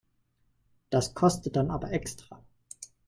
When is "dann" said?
1.55-1.69